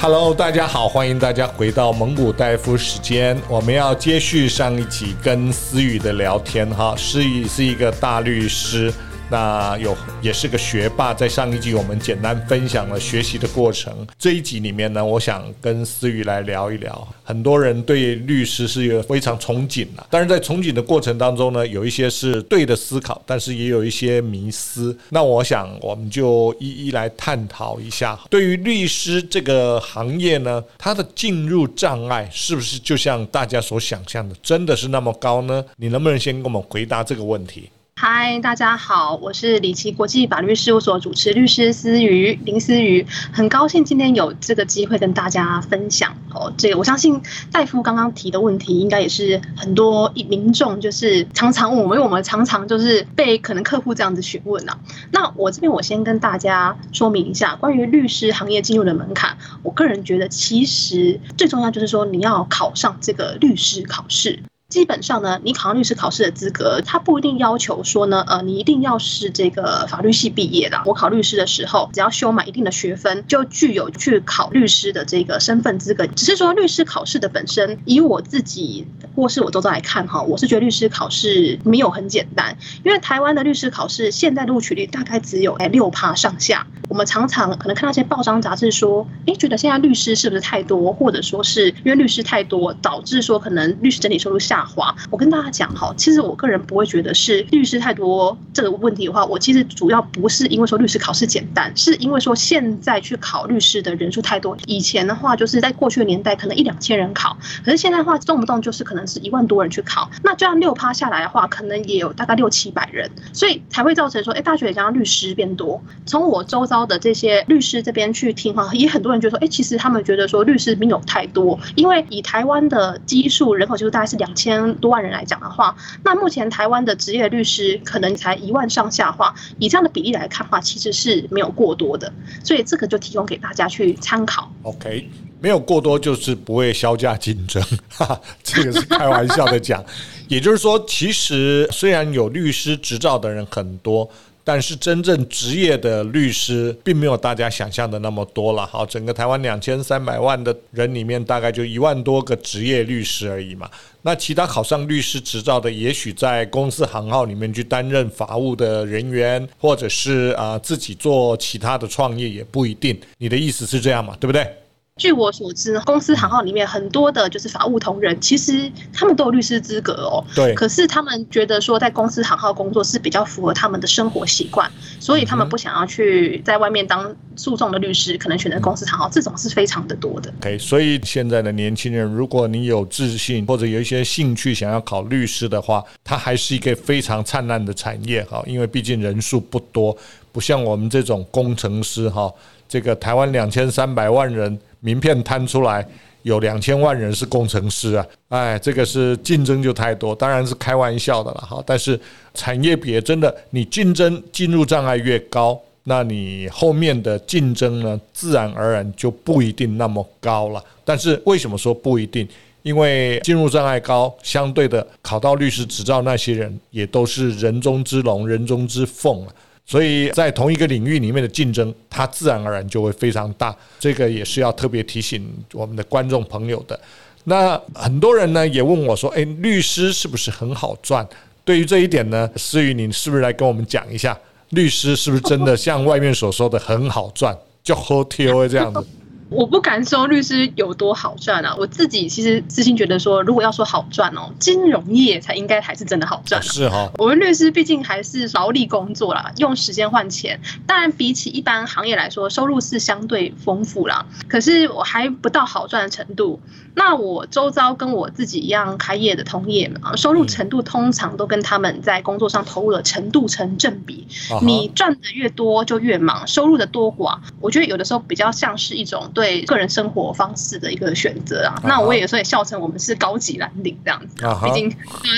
[0.00, 3.36] Hello，大家好，欢迎大家回到蒙古大夫时间。
[3.48, 6.94] 我们要接续上一集跟思雨的聊天哈。
[6.96, 8.94] 思雨是一个大律师。
[9.30, 14.06] 那有也是个学霸，在上一集我们简单分享了学习的过程。
[14.18, 17.06] 这一集里面呢，我想跟思雨来聊一聊。
[17.24, 24.96] 很多人对律师是有非常憧憬的，但是在憧憬的过程当中呢，有一些是对的思考，但是也有一些迷思。
[25.10, 28.18] 那我想我们就一一来探讨一下。
[28.30, 35.62] 对于律师这个行业呢，它的进入障碍是不是就像大家所想象的，真的是那么高呢？
[35.76, 37.68] 你能不能先给我们回答这个问题？
[38.00, 46.52] 嗨，大家好，我是里奇国际法律事务所主持律师思瑜林思瑜，很高兴今天有这个机会跟大家分享哦。
[46.56, 47.20] 这个我相信
[47.50, 54.78] 戴夫刚刚提的问题，应该也是很多民众就是常常我们，我们常常就是被可能客户这样子询问啊。
[55.10, 64.38] 那我这边我先跟大家说明一下，关于律师行业进入的门槛，我个人觉得其实最重要就是说你要考上这个律师考试。
[64.68, 70.78] 基本上呢，你考上律师考试的资格，他不一定要求说呢，呃，你一定要是这个法律系毕业的。
[70.84, 76.06] 我考律师的时候，只要修满一定的学分，就具有去考律师的这个身份资格。
[76.08, 86.66] 只是说律师考试的本身，以我自己或是我周遭来看哈，我是觉得律师考试没有很简单，因为台湾的律师考试现在录取率大概只有哎六趴上下。
[86.90, 94.94] 我们常常可能看到一些报章杂志说，哎，觉得现在律师是不是太多，或者说是因为律师太多，导致说可能律师整体收入下滑。
[95.10, 104.56] 我跟大家讲哈，其实我个人不会觉得是律师太多这个问题的话，我其实主要不是因为说律师考试简单，是因为说现在去考律师的人数太多。
[104.66, 110.10] 以前的话，就是在过去的年代，可能一两千人考，可是现在的话，动不动就是可能是一万多人去考。
[110.22, 115.80] 那这样六趴下来的话，可能也有大概六七百人，所以才会造成说，哎，大学也将律师变多。
[116.06, 134.50] 从我周遭的这些律师这边去听哈，也很多人觉得说，哎，其实他们觉得说律师没有太多，因为以台湾的基数人口就是大概是两千千多万人来讲的话，那目前台湾的职业律师可能才一万上下话，以这样的比例来看的话，其实是没有过多的，所以这个就提供给大家去参考。
[134.62, 135.08] OK，
[135.40, 139.84] 没有过多就是不会削价竞争，哈哈， 这个是开玩笑的讲。
[140.28, 144.10] 也就是说，其实虽然有律师执照的人很多。
[144.48, 148.66] 但是真正职业的律师并没有大家想象的那么多了。
[148.66, 153.70] 好，整个台湾两千三百万的人里面，大概就一万多个职业律师而已嘛。
[154.00, 162.98] 那其他考上律师执照的，也许在公司行号里面去担任法务的人员，或者是啊自己做其他的创业也不一定。
[163.18, 164.16] 你的意思是这样嘛？
[164.18, 164.50] 对不对？
[164.98, 170.22] 据我所知，公司行号里面很多的就是法务同仁，其实他们都有律师资格哦。
[170.34, 170.52] 对。
[170.54, 174.70] 可是他们觉得说，在公司行号工作是比较符合他们的生活习惯，
[175.00, 180.32] 所以他们不想要去在外面当诉讼的律师，可能选择公司行号，这种是非常的多的。
[180.40, 189.96] OK，所以现在的年轻人，如果你有自信或者有一些兴趣想要考律师的话，它还是一个非常灿烂的产业哈，因为毕竟人数不多，
[190.32, 192.32] 不像我们这种工程师哈，
[192.68, 194.58] 这个台湾两千三百万人。
[194.80, 195.84] 名片摊出来，
[196.22, 198.06] 有两千万人是工程师啊！
[198.28, 201.60] 哎，这个是竞争就太多，当然是开玩笑的了哈。
[201.66, 201.98] 但是
[202.32, 210.62] 产业别真的，你竞争进入障碍越高，那你后面的竞争呢，自然而然就不一定那么高了。
[210.84, 212.28] 但是为什么说不一定？
[212.62, 219.34] 因为进入障碍高，相对的考到律师执照那些人，也都是人中之龙、人中之凤了。
[219.68, 223.54] 所以在同一个领域里面的竞争，它自然而然就会非常大。
[223.78, 226.80] 这个也是要特别提醒我们的观众朋友的。
[227.24, 231.06] 那很多人呢也问我说：“诶，律师是不是很好赚？”
[231.44, 234.18] 对于这一点呢，思雨，你是不是来跟我们讲一下，
[234.50, 238.86] 律师是不是真的像外面所说的很好赚，就好跳这样子？
[239.30, 246.42] 我不敢说律师有多好赚啊，我自己其实私心觉得说，如果要说好赚哦，金融业才应该还是真的好赚。
[246.42, 250.40] 是哈，我们律师毕竟还是劳力工作啦，用时间换钱。
[250.66, 254.06] 当然，比起一般行业来说，收入是相对丰富啦。
[254.28, 256.40] 可是我还不到好赚的程度。
[256.78, 264.06] 那我周遭跟我自己一样开业的同业们啊，收入程度通常都跟他们在工作上投入的程度成正比。
[264.42, 269.10] 你赚的越多就越忙，收入的多寡，我觉得有的时候比较像是一种。
[269.14, 274.70] 对个人生活方式的一个选择啊，那我也所以笑称我们是高级蓝领这样子，毕竟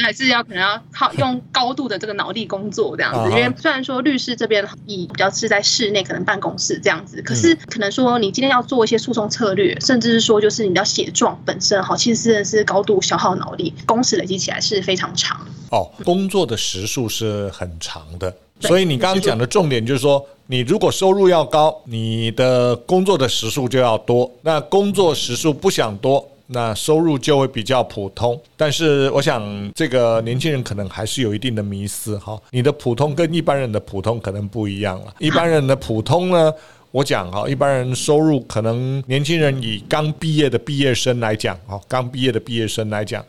[0.02, 3.30] 还是要可能要靠用高度的这个脑力工作这样子。
[3.30, 15.44] 因为虽然说律师这边以比较是在室内可能办公室这样子，可是可能说你今天要做一些诉讼策略，甚至是说就是你要写状本身哈，其实真的是高度消耗脑力，工时累积起来是非常长。
[15.70, 20.24] 哦，工作的时数是很长的，所以你刚刚讲的重点就是说。
[20.52, 24.28] 你如果收入要高，你的工作的时数就要多。
[24.42, 28.36] 那工作时数不想多，那收入就会比较普通。
[28.56, 29.40] 但是我想，
[29.76, 32.36] 这个年轻人可能还是有一定的迷思哈。
[32.50, 35.14] 你的普通跟一般人的普通可能不一样了。
[35.20, 36.52] 一般人的普通呢，
[36.92, 43.24] 我讲哈，一般人收入可能年轻人以刚毕业的毕业生来讲哈，刚毕业的毕业生来讲。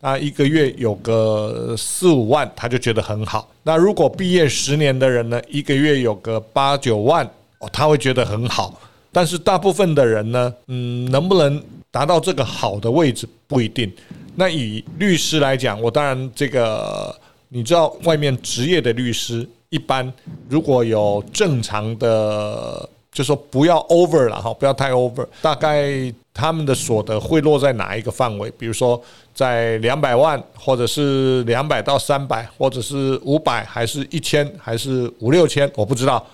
[0.00, 3.46] 那一个月有个四五万，他就觉得很好。
[3.64, 7.24] 那如果毕业十年的人呢，一个月有个八九万，
[7.58, 8.80] 哦，他会觉得很好。
[9.12, 13.92] 但是大部分的人呢，嗯，能不能达到这个好的位置不一定。
[14.36, 17.14] 那以律师来讲，我当然这个
[17.50, 20.10] 你知道，外面职业的律师一般
[20.48, 22.88] 如果有正常的。
[23.12, 25.26] 就说不要 over 了哈，不要太 over。
[25.42, 28.50] 大概他们的所得会落在哪一个范围？
[28.52, 29.00] 比如说
[29.34, 35.70] 在两百万，或者是两百到三百，或者是五百，还是一千，还是五六千？
[35.76, 36.24] 我不知道。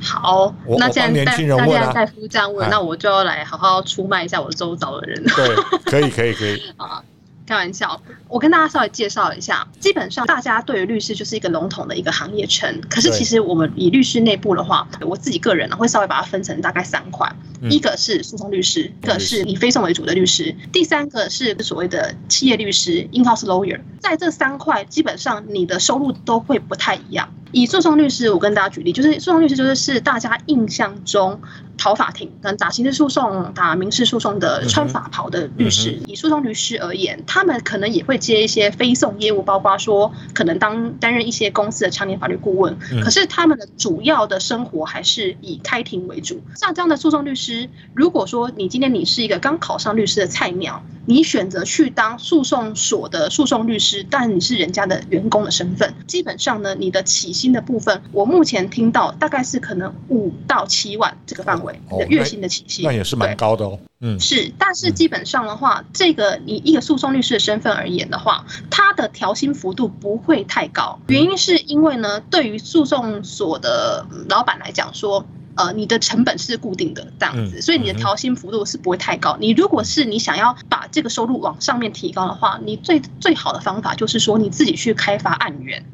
[0.00, 5.20] 好，那既然年轻人问啊，现在大夫这样问，那我就要来好好出卖一下我周遭的人。
[5.24, 6.62] 对，可以，可以，可以。
[6.78, 7.02] 啊。
[7.46, 9.66] 开玩笑，我跟大家稍微介绍一下。
[9.80, 12.80] 基本上，大家对于律师就是一个笼统的一个行业称。
[12.88, 17.30] 可是，其实我们以律师内部的话，我自己个人呢会稍微把它分成大概三块。
[17.70, 23.80] 一个是诉讼律师，一个是以非讼为主的律师，第三个是所谓的企业律师 （in-house lawyer）。
[24.00, 27.32] 在这三块，基本上你的收入都会不太一样。
[27.52, 31.40] 以诉讼律师，我跟大家举例，就是诉讼律师就是是大家印象中。
[31.78, 42.78] 跑法庭，跟打刑事诉讼、打民事诉讼的穿法袍的律师，以诉讼律师而言，他们可能也会接一些非讼业务，包括说可能当担任一些公司的常年法律顾问。
[43.02, 46.40] 可是他们的主要的生活还是以开庭为主。
[46.54, 61.80] 像这样的诉讼律师，如果说你今天你是一个刚考上律师的菜鸟，你选择去当诉讼所的诉讼律师，但你是人家的员工的身份，基本上呢，你的起薪的部分，我目前听到大概是可能五到七万这个范围。
[61.90, 63.78] 你的月薪的起薪，那也是蛮高的哦。
[64.00, 70.98] 嗯，是，但是基本上的话，这个以一个诉讼律师的身份而言的话，他的调薪幅度不会太高。
[71.08, 75.26] 原因是因为呢，对于诉讼所的老板来讲说。
[75.54, 79.36] 呃，你的成本是固定的这样子，所以你的调薪幅度是不会太高。
[79.38, 85.84] 你如果是你想要把这个收入往上面提高的话，你最最好的方法就是说你自己去开发案源。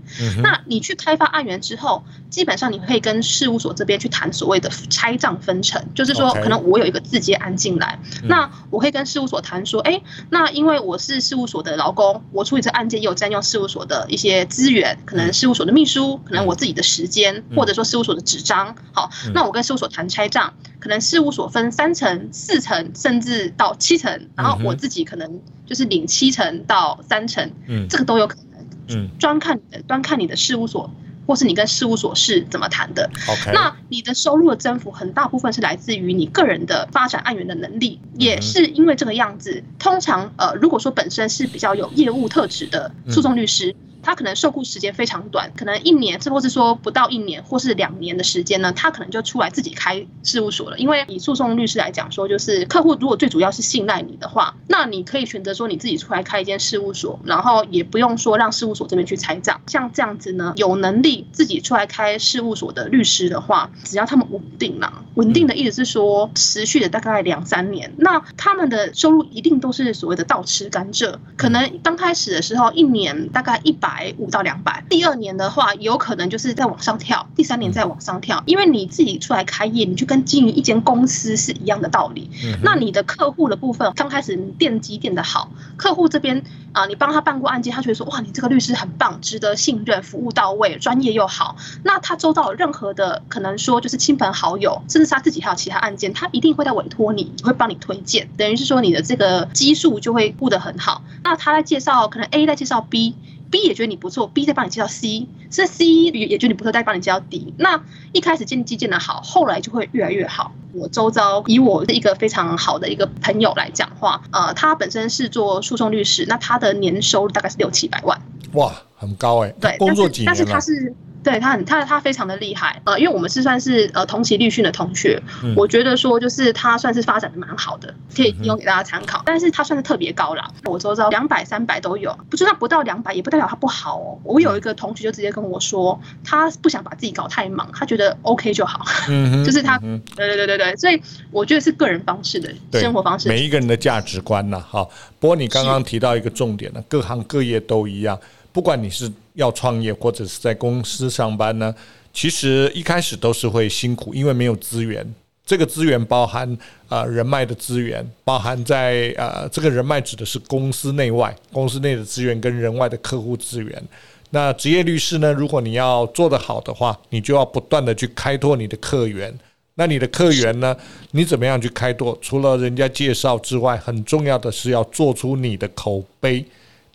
[0.42, 10.00] 那你去开发案源之后，基本上你可以跟事务所这边去谈所谓的拆账分成，就是说可能我有一个自接案进来，那我可以跟事务所谈说，哎，
[10.30, 19.47] 那因为我是事务所的劳工，我处理这案件也有占用事务所的一些资源，可能事务所的秘书，可能我自己的时间，或者说事务所的纸张，好，那。
[19.48, 30.90] 我跟事务所谈拆账，可能事务所分三层、四层，甚至到七层，然后我自己可能就是领七层到三层，嗯，这个都有可能，嗯，专看你的，端看你的事务所，
[31.26, 33.10] 或是你跟事务所是怎么谈的。
[33.26, 39.64] OK，那你的收入的增幅很大部分是来自于你个人的发展案源的能力，也是因为这个样子。
[39.78, 43.74] 通常，呃，如果说本身是比较有业务特质的诉讼律师。
[44.08, 50.78] 他可能受雇时间非常短，可能一年，或是说不到一年，或是两年的时间呢，他可能就出来自己开事务所了。
[50.78, 59.60] 因为以诉讼律师来讲说，就是客户如果最主要是信赖你的话，那你可以选择说你自己出来开一间事务所，然后也不用说让事务所这边去拆账。
[59.66, 71.14] 像这样子呢，有能力自己出来开事务所的律师的话，只要他们稳定了，稳定的意思是说持续的大概两三年，那他们的收入一定都是所谓的倒吃甘蔗。
[71.36, 73.97] 可能刚开始的时候，一年大概一百。
[73.98, 82.30] 百五到两百，第二年的话，有可能就是再往上跳，第三年再往上跳，因为你自己出来开业，你就跟经营一间公司是一样的道理。
[82.62, 91.56] 那你的客户的部分，刚开始你奠基奠的好，客户这边啊，你帮他办过案件，他觉得说哇，你这个律师很棒，值得信任，服务到位，专业又好。
[91.82, 101.02] 那他周到任何的可能说就是亲朋好友，甚至是他自己还有其他案件，他一定会在委托你，会帮你推荐，等于是说你的这个基数就会顾得很好。
[101.24, 103.16] 那他在介绍，可能 A 在介绍 B。
[103.50, 107.54] B 也觉得你不错，B 再帮你介绍 C，是 C 也也觉得你不错，再帮你介绍 D。
[107.58, 110.52] 那一开始建基建的好，后来就会越来越好。
[110.72, 118.20] 我周遭以我的一个非常好的一个朋友来讲话，呃，他本身是做诉讼律师，那他的年收入大概是六七百万。
[118.52, 119.54] 哇，很高哎、欸。
[119.60, 120.34] 对，工作几年了？
[120.34, 120.94] 但是他是。
[121.22, 129.18] 对他很他他非常的厉害，呃，因为我们是算是呃同期律训的同学，嗯、我觉得说就是他算是发展的蛮好的，可以提供给大家参考。
[129.18, 134.18] 嗯、但是他算是特别高啦，我周遭两百三百都有，不就算不到两百，也不代表他不好哦。
[134.22, 138.84] 我有一个同学就直接跟我说，他不想把自己搞太忙，他觉得 OK 就好，
[139.44, 144.86] 就是他，对对对对对，所以我觉得是个人方式的生活方式，每一个人的价值观呐，哈。
[145.20, 148.18] 不过你刚刚提到一个重点呢，是各行各业都一样，
[148.52, 151.74] 不管你是要创业或者是在公司上班呢。
[152.12, 155.06] 其实一开始都是会辛苦，因为没有资源。
[155.46, 163.82] 这个资源包含啊、人脉的资源，包含在呃这个人脉指的是公司内外、公司内的资源跟人外的客户资源。
[164.30, 169.32] 那职业律师呢，如果你要做得好的话，你就要不断的去开拓你的客源。
[169.76, 170.76] 那你的客源呢，
[171.12, 172.18] 你怎么样去开拓？
[172.20, 176.44] 除了人家介绍之外，很重要的是要做出你的口碑。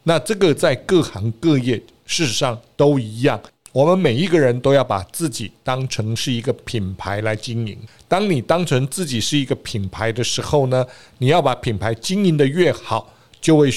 [0.03, 3.41] 那这个在各行各业事实上都一样。
[3.71, 7.75] 我们每一个人都要把自己当成是一个品牌来经营。
[8.07, 10.85] 当你当成自己是一个品牌的时候呢，
[11.17, 13.71] 你要把品牌经营得越好，就会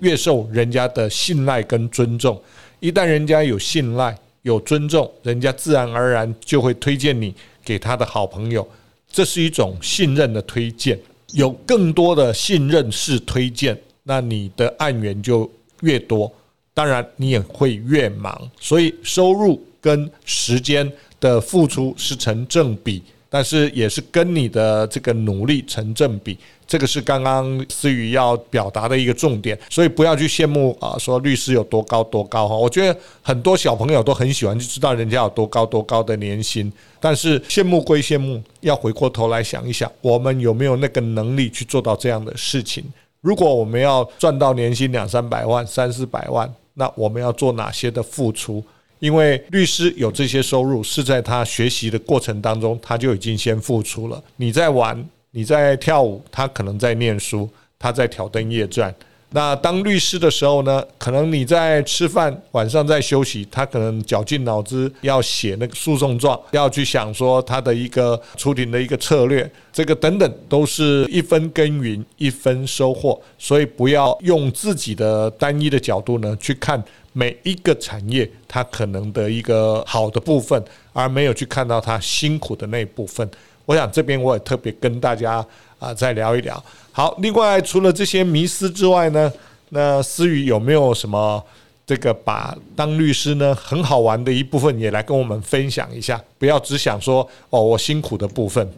[0.00, 2.40] 越受人家的信赖跟尊重。
[2.80, 8.66] 一旦人家有信赖、有尊重，人家自然而然就会推荐你给他的好朋友。
[9.10, 10.98] 这是一种信任的推荐，
[11.34, 15.48] 有更多的信任式推荐，那你的案源就
[15.82, 16.32] 越多。
[16.74, 26.38] 当然，你也会越忙，所以收入跟时间的付出是成正比，但是也是跟你的这个努力成正比。
[26.66, 32.56] 这个是刚刚思雨要表达的一个重点，所以不要去羡慕啊，说律师有多高多高哈。
[32.56, 42.82] 我觉得很多小朋友都很喜欢去知道人家有多高多高的年薪，但是羡慕归羡慕，要回过头来想一想，我们有没有那个能力去做到这样的事情？
[43.22, 48.62] 如果我们要赚到年薪两三百万、三四百万，那我们要做哪些的付出？
[48.98, 54.22] 因为律师有这些收入，是在他学习的过程当中，他就已经先付出了。
[54.36, 57.48] 你在玩，你在跳舞，他可能在念书，
[57.78, 58.94] 他在挑灯夜战。
[59.32, 76.82] 那当律师的时候呢，可能你在吃饭，晚上在休息，他可能绞尽脑汁要写那个诉讼状，要去想说他的一个出庭的一个策略，这个等等都是一分耕耘一分收获，所以不要用自己的单一的角度呢去看
[77.14, 80.62] 每一个产业它可能的一个好的部分，
[80.92, 83.28] 而没有去看到它辛苦的那一部分。
[83.64, 85.44] 我想这边我也特别跟大家
[85.82, 86.62] 啊再聊一聊。
[86.92, 89.32] 好，另外除了这些迷思之外呢，
[89.70, 91.42] 那思雨有没有什么
[91.84, 96.22] 这个把当律师呢很好玩的一部分也来跟我们分享一下？
[96.38, 98.72] 不要只想说哦，我辛苦的部分。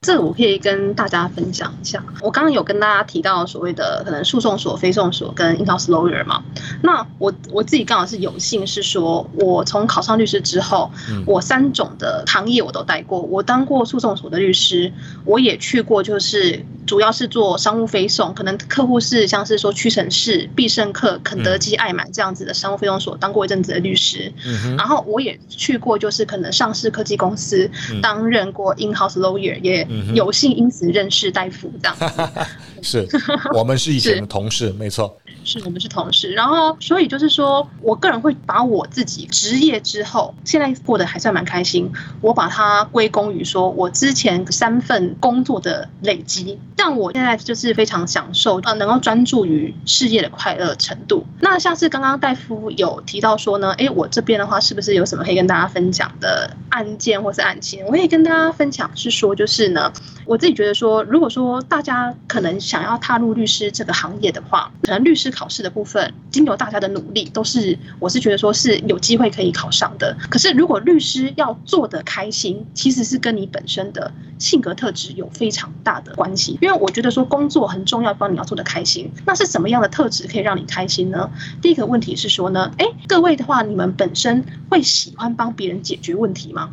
[0.00, 2.02] 这个我可以跟大家分享一下。
[2.22, 6.42] 我刚刚有跟大家提到所谓的可能诉讼所、非讼所跟 in-house lawyer 嘛。
[6.82, 10.88] 那我我自己刚好是有幸是说，我从考上律师之后，
[11.26, 13.20] 我三种的行业我都待过。
[13.20, 14.92] 我当过诉讼所的律师，
[15.24, 24.32] 我也去过，就是主要是做商务非讼，可能客户是像是说屈臣氏、必胜客、肯德基、爱买这样子的商务非讼所，当过一阵子的律师。
[24.76, 27.68] 然后我也去过，就是可能上市科技公司
[28.00, 29.87] 担任过 in-house lawyer 也。
[30.14, 32.04] 有幸因此认识戴夫这样子，
[32.82, 33.08] 是
[33.52, 35.16] 我们是以前的同事，没错。
[35.44, 41.90] 是我们是同事，然后所以就是说，我个人会把我自己职业之后，现在过得还算蛮开心。
[42.20, 51.24] 我把它归功于说，我之前三份工作的累积，让我现在就是非常享受，呃，能够专注于事业的快乐程度。
[51.40, 57.82] 那像是刚刚戴夫有提到说呢，哎，我这边的话是不是有什么可以跟大家分享的案件或是案情？
[57.86, 59.90] 我可以跟大家分享是说，就是呢，
[60.26, 65.28] 我自己觉得说，如果说大家可能想要踏入律师这个行业的话，可能律师。
[65.38, 70.16] 考试的部分，经由大家的努力，都是我是觉得说是有机会可以考上的。
[70.28, 76.58] 可是，如果律师要做得开心，其实是跟你本身的性格特质有非常大的关系。
[76.60, 79.08] 因为我觉得说工作很重要，帮你要做得开心。
[79.26, 81.30] 那是什么样的特质可以让你开心呢？
[81.62, 86.70] 第一个问题是说呢，诶，各位的话，你们本身会喜欢帮别人解决问题吗？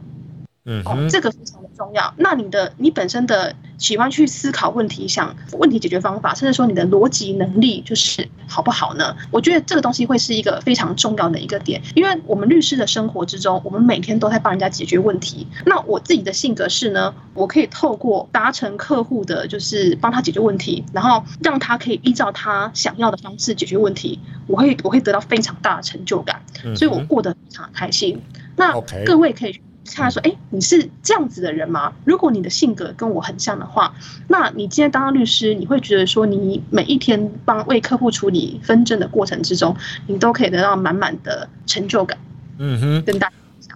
[0.64, 2.14] 嗯，哦，这个非常的重要。
[2.18, 9.16] 那你的你本身的喜欢去思考问题、想问题解决方法，甚至说你的逻辑能力就是好不好呢？
[9.32, 15.46] 我觉得这个东西会是一个非常重要的一个点，因为我们律师的生活之中，我们每天都在帮人家解决问题。
[15.66, 26.42] 那我自己的性格是呢，我可以透过达成客户的，就是帮他解决问题，然后让他可以依照他想要的方式解决问题，我会我会得到非常大的成就感，
[26.76, 28.22] 所以我过得非常开心。
[28.56, 29.60] 那各位可以。
[29.94, 31.94] 他说：“哎，你是这样子的人吗？
[32.06, 33.94] 如果你的性格跟我很像的话，
[34.28, 39.76] 那你今天当律师，你会觉得说，你每一天帮为客户处理纷争的过程之中，
[40.08, 42.18] 你都可以得到满满的成就感。”
[42.58, 43.36] 嗯哼，跟大家。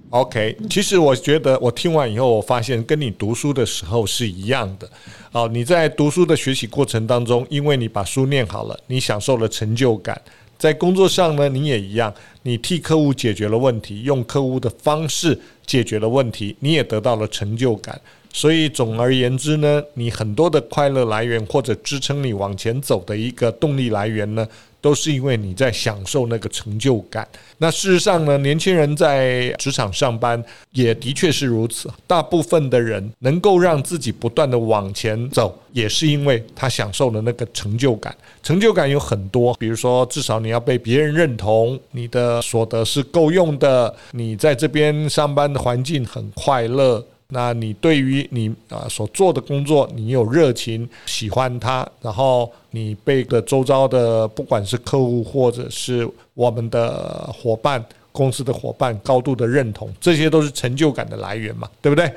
[0.09, 4.89] OK，其实我觉得我听完以后，我发现跟你读书的时候是一样的。
[5.31, 10.19] 哦，你在读书的学习过程当中，因为你把书念好了，你享受了成就感。
[10.59, 12.13] 在工作上呢，你也一样，
[12.43, 17.99] 你替客户解决了问题，用客户的方式解决了问题，你也得到了成就感。
[18.33, 24.45] 所以总而言之呢，你很多的快乐来源或者支撑你往前走的一个动力来源呢，
[24.81, 27.27] 都是因为你在享受那个成就感。
[27.57, 31.89] 那事实上呢，年轻人在职场上班也的确是如此。
[32.07, 38.15] 大部分的人能够让自己不断地往前走，也是因为他享受了那个成就感。
[38.41, 47.05] 成就感有很多，比如说至少你要被别人认同，你的所得是够用的，你在这边上班的环境很快乐。
[47.31, 62.12] 那你对于你啊所做的工作，你有热情，喜欢它，然后你被个周遭的不管是客户或者是我们的伙伴、公司的伙伴高度的认同，这些都是成就感的来源嘛，对不对？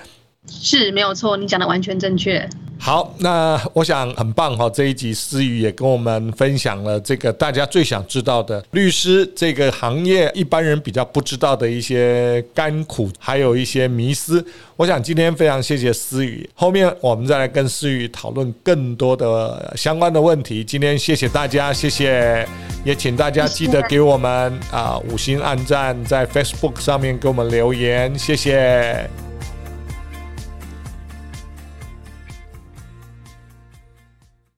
[0.51, 2.49] 是没有错，你讲的完全正确。
[2.79, 14.45] 好，那我想很棒哈，这一集思雨也跟我们分享了这个大家最想知道的律师这个行业一般人比较不知道的一些甘苦，还有一些迷思。
[14.77, 20.65] 我想今天非常谢谢思雨，后面我们再来跟思雨讨论更多的相关的问题。
[20.65, 22.45] 今天谢谢大家，谢谢，
[22.85, 29.09] 也请大家记得给我们啊五星按赞，在 Facebook 上面给我们留言，谢谢。